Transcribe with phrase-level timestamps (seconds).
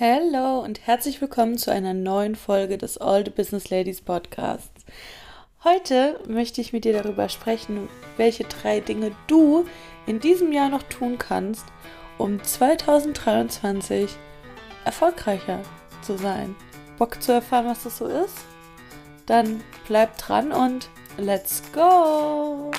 [0.00, 4.84] Hallo und herzlich willkommen zu einer neuen Folge des All the Business Ladies Podcasts.
[5.62, 9.66] Heute möchte ich mit dir darüber sprechen, welche drei Dinge du
[10.08, 11.64] in diesem Jahr noch tun kannst,
[12.18, 14.10] um 2023
[14.84, 15.60] erfolgreicher
[16.02, 16.56] zu sein.
[16.98, 18.38] Bock zu erfahren, was das so ist?
[19.26, 20.88] Dann bleib dran und
[21.18, 22.72] let's go!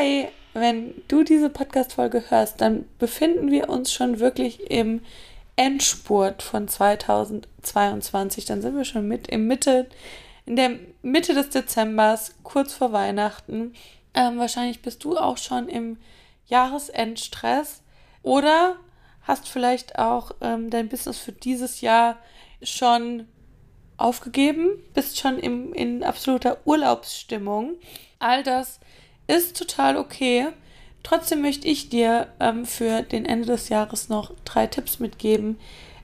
[0.00, 5.02] Hi, wenn du diese Podcast-Folge hörst, dann befinden wir uns schon wirklich im
[5.56, 8.46] Endspurt von 2022.
[8.46, 9.90] Dann sind wir schon mit im Mitte,
[10.46, 10.70] in der
[11.02, 13.74] Mitte des Dezembers, kurz vor Weihnachten.
[14.14, 15.98] Ähm, wahrscheinlich bist du auch schon im
[16.46, 17.82] Jahresendstress
[18.22, 18.76] oder
[19.20, 22.16] hast vielleicht auch ähm, dein Business für dieses Jahr
[22.62, 23.28] schon
[23.98, 27.74] aufgegeben, bist schon im, in absoluter Urlaubsstimmung.
[28.18, 28.80] All das
[29.36, 30.48] ist total okay.
[31.02, 35.58] Trotzdem möchte ich dir ähm, für den Ende des Jahres noch drei Tipps mitgeben,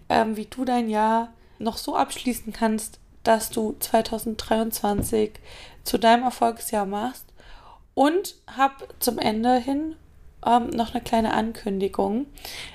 [0.09, 5.33] ähm, wie du dein Jahr noch so abschließen kannst, dass du 2023
[5.85, 7.25] zu deinem Erfolgsjahr machst.
[7.95, 9.97] Und habe zum Ende hin
[10.45, 12.27] ähm, noch eine kleine Ankündigung.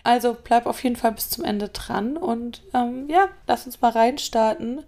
[0.03, 3.91] Also bleib auf jeden Fall bis zum Ende dran und ähm, ja, lass uns mal
[3.91, 4.83] reinstarten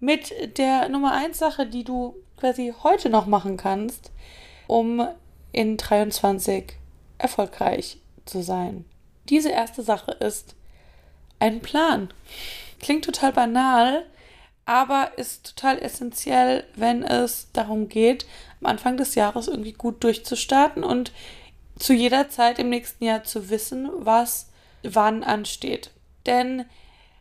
[0.00, 4.10] mit der Nummer 1 Sache, die du quasi heute noch machen kannst
[4.68, 5.08] um
[5.50, 6.74] in 23
[7.18, 8.84] erfolgreich zu sein.
[9.28, 10.54] Diese erste Sache ist
[11.40, 12.08] ein Plan.
[12.78, 14.04] Klingt total banal,
[14.64, 18.26] aber ist total essentiell, wenn es darum geht,
[18.60, 21.12] am Anfang des Jahres irgendwie gut durchzustarten und
[21.78, 24.50] zu jeder Zeit im nächsten Jahr zu wissen, was
[24.82, 25.90] wann ansteht.
[26.26, 26.64] Denn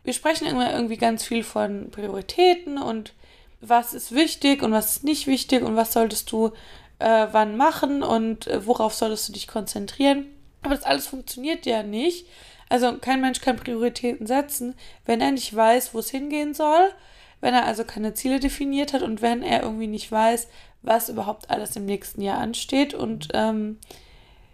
[0.04, 3.14] wir sprechen immer irgendwie ganz viel von Prioritäten und
[3.62, 6.52] was ist wichtig und was ist nicht wichtig und was solltest du
[7.00, 10.26] äh, wann machen und äh, worauf solltest du dich konzentrieren.
[10.62, 12.28] Aber das alles funktioniert ja nicht.
[12.70, 14.76] Also kein Mensch kann Prioritäten setzen,
[15.06, 16.92] wenn er nicht weiß, wo es hingehen soll,
[17.40, 20.48] wenn er also keine Ziele definiert hat und wenn er irgendwie nicht weiß,
[20.82, 22.94] was überhaupt alles im nächsten Jahr ansteht.
[22.94, 23.78] Und ähm,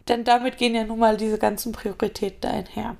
[0.08, 2.98] denn damit gehen ja nun mal diese ganzen Prioritäten einher.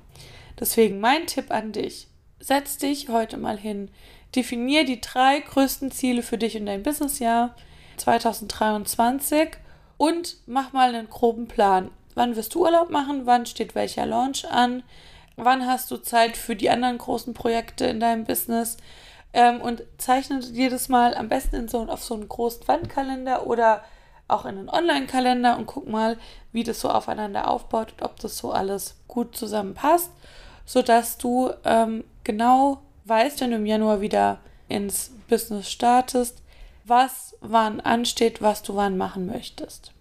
[0.58, 2.08] Deswegen mein Tipp an dich.
[2.40, 3.90] Setz dich heute mal hin.
[4.34, 7.54] Definier die drei größten Ziele für dich und dein Businessjahr.
[7.96, 9.50] 2023
[9.96, 11.90] und mach mal einen groben Plan.
[12.14, 13.26] Wann wirst du Urlaub machen?
[13.26, 14.82] Wann steht welcher Launch an?
[15.36, 18.76] Wann hast du Zeit für die anderen großen Projekte in deinem Business?
[19.32, 20.40] Ähm, und zeichne
[20.70, 23.82] das mal am besten in so, auf so einen großen Wandkalender oder
[24.28, 26.16] auch in einen Online-Kalender und guck mal,
[26.52, 30.10] wie das so aufeinander aufbaut und ob das so alles gut zusammenpasst,
[30.64, 34.38] sodass du ähm, genau weißt, wenn du im Januar wieder
[34.68, 36.42] ins Business startest,
[36.84, 39.92] was wann ansteht, was du wann machen möchtest.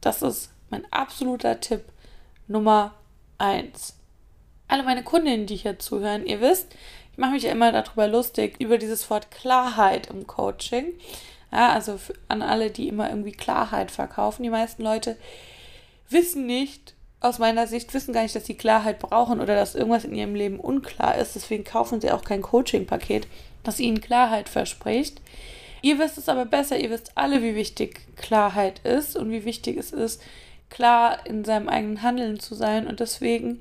[0.00, 1.82] Das ist mein absoluter Tipp
[2.46, 2.94] Nummer
[3.38, 3.96] eins.
[4.68, 6.74] Alle meine Kundinnen, die hier zuhören, ihr wisst,
[7.12, 10.94] ich mache mich ja immer darüber lustig, über dieses Wort Klarheit im Coaching.
[11.52, 14.42] Ja, also an alle, die immer irgendwie Klarheit verkaufen.
[14.42, 15.16] Die meisten Leute
[16.08, 20.04] wissen nicht, aus meiner Sicht, wissen gar nicht, dass sie Klarheit brauchen oder dass irgendwas
[20.04, 21.34] in ihrem Leben unklar ist.
[21.36, 23.26] Deswegen kaufen sie auch kein Coaching-Paket,
[23.62, 25.22] das ihnen Klarheit verspricht.
[25.84, 29.76] Ihr wisst es aber besser, ihr wisst alle, wie wichtig Klarheit ist und wie wichtig
[29.76, 30.22] es ist,
[30.70, 32.86] klar in seinem eigenen Handeln zu sein.
[32.86, 33.60] Und deswegen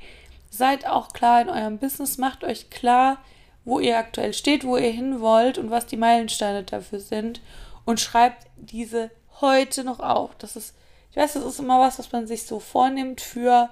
[0.50, 3.18] seid auch klar in eurem Business, macht euch klar,
[3.66, 7.42] wo ihr aktuell steht, wo ihr hin wollt und was die Meilensteine dafür sind.
[7.84, 10.34] Und schreibt diese heute noch auf.
[10.38, 10.78] Das ist,
[11.12, 13.70] ich weiß, das ist immer was, was man sich so vornimmt für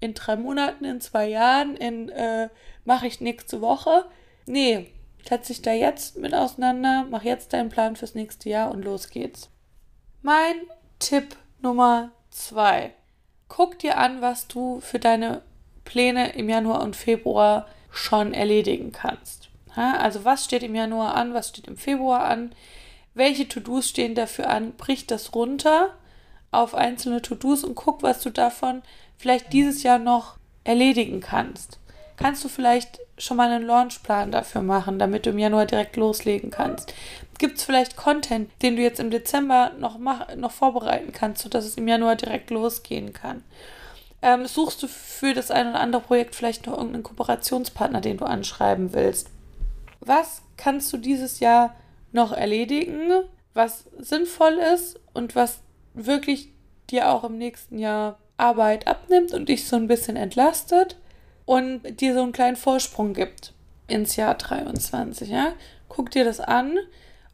[0.00, 2.48] in drei Monaten, in zwei Jahren, in äh,
[2.84, 4.04] mache ich nächste Woche.
[4.46, 4.90] Nee,
[5.26, 9.08] Setz dich da jetzt mit auseinander, mach jetzt deinen Plan fürs nächste Jahr und los
[9.08, 9.48] geht's.
[10.22, 10.54] Mein
[10.98, 12.92] Tipp Nummer zwei.
[13.48, 15.42] Guck dir an, was du für deine
[15.84, 19.48] Pläne im Januar und Februar schon erledigen kannst.
[19.74, 22.54] Also was steht im Januar an, was steht im Februar an,
[23.14, 25.94] welche To-Dos stehen dafür an, brich das runter
[26.50, 28.82] auf einzelne To-Dos und guck, was du davon
[29.16, 31.78] vielleicht dieses Jahr noch erledigen kannst
[32.16, 36.50] kannst du vielleicht schon mal einen Launchplan dafür machen, damit du im Januar direkt loslegen
[36.50, 36.94] kannst.
[37.38, 41.64] Gibt es vielleicht Content, den du jetzt im Dezember noch, mach, noch vorbereiten kannst, sodass
[41.64, 43.42] es im Januar direkt losgehen kann?
[44.22, 48.24] Ähm, suchst du für das ein oder andere Projekt vielleicht noch irgendeinen Kooperationspartner, den du
[48.24, 49.28] anschreiben willst?
[50.00, 51.74] Was kannst du dieses Jahr
[52.12, 53.10] noch erledigen,
[53.52, 55.60] was sinnvoll ist und was
[55.94, 56.50] wirklich
[56.90, 60.96] dir auch im nächsten Jahr Arbeit abnimmt und dich so ein bisschen entlastet
[61.44, 63.52] und dir so einen kleinen Vorsprung gibt
[63.86, 65.52] ins Jahr 23, ja?
[65.88, 66.78] Guck dir das an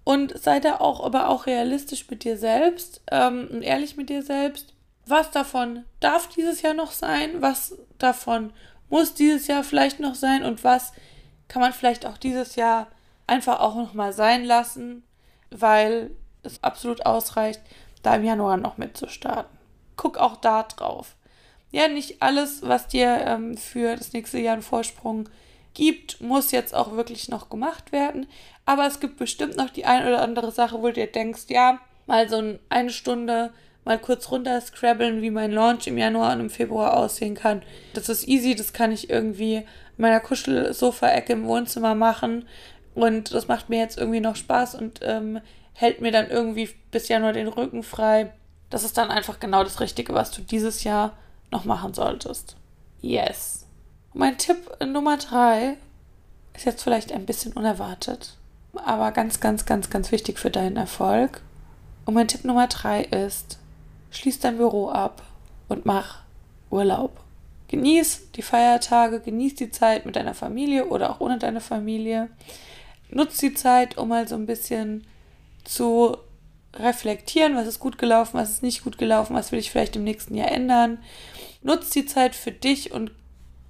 [0.04, 4.22] und sei da auch, aber auch realistisch mit dir selbst ähm, und ehrlich mit dir
[4.22, 4.74] selbst.
[5.06, 7.40] Was davon darf dieses Jahr noch sein?
[7.40, 8.52] Was davon
[8.88, 10.44] muss dieses Jahr vielleicht noch sein?
[10.44, 10.92] Und was
[11.48, 12.88] kann man vielleicht auch dieses Jahr
[13.26, 15.04] einfach auch noch mal sein lassen,
[15.50, 16.10] weil
[16.42, 17.60] es absolut ausreicht,
[18.02, 19.58] da im Januar noch mitzustarten.
[19.96, 21.16] Guck auch da drauf.
[21.70, 25.28] Ja, nicht alles, was dir ähm, für das nächste Jahr einen Vorsprung
[25.74, 28.26] gibt, muss jetzt auch wirklich noch gemacht werden.
[28.66, 31.78] Aber es gibt bestimmt noch die ein oder andere Sache, wo du dir denkst, ja,
[32.06, 33.52] mal so eine Stunde
[33.84, 37.62] mal kurz runter scrabbeln, wie mein Launch im Januar und im Februar aussehen kann.
[37.94, 39.64] Das ist easy, das kann ich irgendwie in
[39.96, 42.46] meiner Kuschelsofa-Ecke im Wohnzimmer machen.
[42.94, 45.40] Und das macht mir jetzt irgendwie noch Spaß und ähm,
[45.72, 48.32] hält mir dann irgendwie bis Januar den Rücken frei.
[48.68, 51.16] Das ist dann einfach genau das Richtige, was du dieses Jahr
[51.50, 52.56] noch machen solltest.
[53.00, 53.66] Yes.
[54.12, 55.76] Mein Tipp Nummer drei
[56.54, 58.36] ist jetzt vielleicht ein bisschen unerwartet,
[58.74, 61.40] aber ganz, ganz, ganz, ganz wichtig für deinen Erfolg.
[62.04, 63.58] Und mein Tipp Nummer drei ist,
[64.10, 65.22] schließ dein Büro ab
[65.68, 66.22] und mach
[66.70, 67.20] Urlaub.
[67.68, 72.28] Genieß die Feiertage, genieß die Zeit mit deiner Familie oder auch ohne deine Familie.
[73.10, 75.06] Nutz die Zeit, um mal so ein bisschen
[75.64, 76.16] zu
[76.74, 80.04] reflektieren, was ist gut gelaufen, was ist nicht gut gelaufen, was will ich vielleicht im
[80.04, 80.98] nächsten Jahr ändern.
[81.62, 83.10] Nutz die Zeit für dich und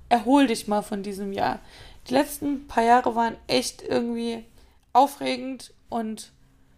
[0.08, 1.60] erhol dich mal von diesem Jahr.
[2.08, 4.44] Die letzten paar Jahre waren echt irgendwie
[4.92, 6.32] aufregend und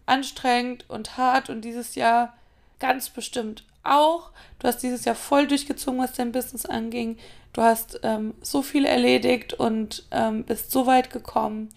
[0.05, 2.33] anstrengend und hart und dieses Jahr
[2.79, 4.31] ganz bestimmt auch.
[4.59, 7.17] Du hast dieses Jahr voll durchgezogen, was dein Business anging.
[7.53, 11.69] Du hast ähm, so viel erledigt und ähm, bist so weit gekommen.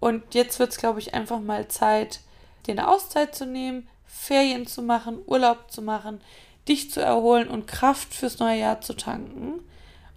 [0.00, 2.20] Und jetzt wird es, glaube ich, einfach mal Zeit,
[2.66, 6.20] dir eine Auszeit zu nehmen, Ferien zu machen, Urlaub zu machen,
[6.68, 9.60] dich zu erholen und Kraft fürs neue Jahr zu tanken.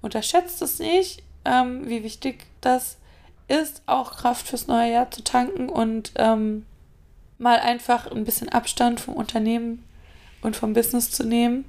[0.02, 2.98] Unterschätzt es nicht, ähm, wie wichtig das
[3.48, 6.66] ist, auch Kraft fürs neue Jahr zu tanken und ähm,
[7.38, 9.84] mal einfach ein bisschen Abstand vom Unternehmen
[10.42, 11.66] und vom Business zu nehmen.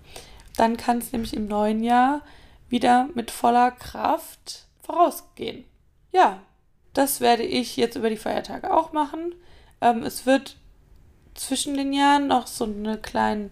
[0.56, 2.23] Dann kann es nämlich im neuen Jahr
[2.69, 5.65] wieder mit voller Kraft vorausgehen.
[6.12, 6.41] Ja,
[6.93, 9.35] das werde ich jetzt über die Feiertage auch machen.
[9.81, 10.56] Ähm, es wird
[11.34, 13.50] zwischen den Jahren noch so eine, klein,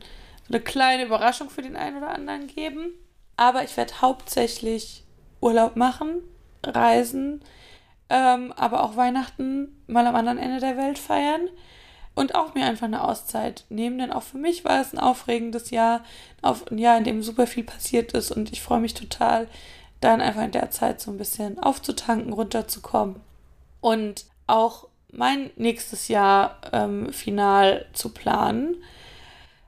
[0.48, 2.92] so eine kleine Überraschung für den einen oder anderen geben.
[3.36, 5.04] Aber ich werde hauptsächlich
[5.40, 6.22] Urlaub machen,
[6.64, 7.42] reisen,
[8.08, 11.48] ähm, aber auch Weihnachten mal am anderen Ende der Welt feiern
[12.14, 15.70] und auch mir einfach eine Auszeit nehmen, denn auch für mich war es ein aufregendes
[15.70, 16.04] Jahr,
[16.42, 18.30] ein Jahr, in dem super viel passiert ist.
[18.30, 19.48] Und ich freue mich total,
[20.00, 23.16] dann einfach in der Zeit so ein bisschen aufzutanken, runterzukommen.
[23.80, 28.82] Und auch mein nächstes Jahr ähm, final zu planen.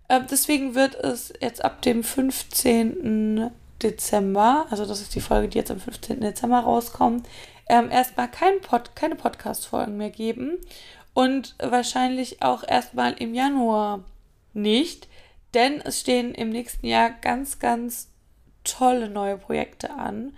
[0.09, 3.51] Äh, deswegen wird es jetzt ab dem 15.
[3.83, 6.21] Dezember, also das ist die Folge, die jetzt am 15.
[6.21, 7.29] Dezember rauskommt,
[7.69, 10.59] ähm, erstmal kein Pod, keine Podcast-Folgen mehr geben
[11.13, 14.05] und wahrscheinlich auch erstmal im Januar
[14.55, 15.09] nicht,
[15.53, 18.09] denn es stehen im nächsten Jahr ganz, ganz
[18.65, 20.37] tolle neue Projekte an.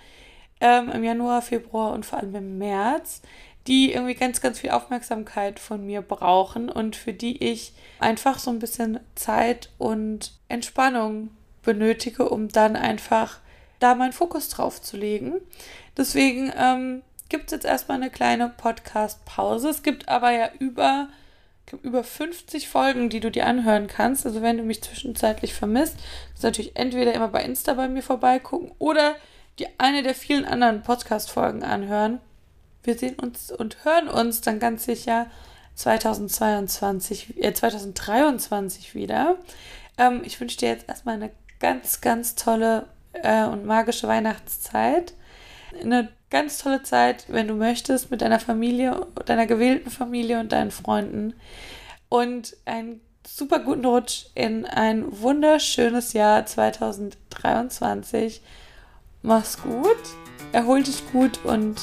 [0.61, 3.21] Ähm, Im Januar, Februar und vor allem im März,
[3.67, 8.51] die irgendwie ganz, ganz viel Aufmerksamkeit von mir brauchen und für die ich einfach so
[8.51, 11.31] ein bisschen Zeit und Entspannung
[11.63, 13.41] benötige, um dann einfach
[13.81, 15.35] da meinen Fokus drauf zu legen.
[15.97, 19.69] Deswegen ähm, gibt es jetzt erstmal eine kleine Podcast-Pause.
[19.69, 21.09] Es gibt aber ja über,
[21.83, 24.25] über 50 Folgen, die du dir anhören kannst.
[24.25, 25.97] Also wenn du mich zwischenzeitlich vermisst,
[26.41, 29.17] du natürlich entweder immer bei Insta bei mir vorbeigucken oder
[29.59, 32.21] die eine der vielen anderen Podcast-Folgen anhören.
[32.87, 35.27] Wir sehen uns und hören uns dann ganz sicher
[35.75, 39.39] 2022, äh, 2023 wieder.
[39.99, 45.15] Ähm, ich wünsche dir jetzt erstmal eine ganz, ganz tolle äh, und magische Weihnachtszeit.
[45.83, 50.71] Eine ganz tolle Zeit, wenn du möchtest, mit deiner Familie, deiner gewählten Familie und deinen
[50.71, 51.35] Freunden.
[52.09, 58.43] Und einen super guten Rutsch in ein wunderschönes Jahr 2023.
[59.23, 59.99] Mach's gut,
[60.53, 61.81] erhol dich gut und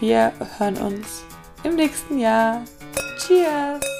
[0.00, 1.24] wir hören uns
[1.62, 2.64] im nächsten Jahr.
[3.18, 3.99] Cheers!